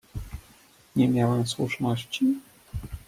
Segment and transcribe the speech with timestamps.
[0.95, 2.35] "Nie miałem słuszności?"